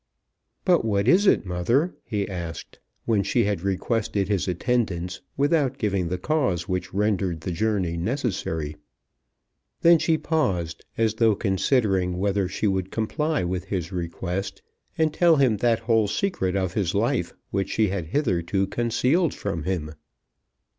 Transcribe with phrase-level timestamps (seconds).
[0.65, 6.07] "But what is it, mother?" he asked, when she had requested his attendance without giving
[6.07, 8.77] the cause which rendered the journey necessary.
[9.81, 14.63] Then she paused as though considering whether she would comply with his request,
[14.97, 19.65] and tell him that whole secret of his life which she had hitherto concealed from
[19.65, 19.91] him.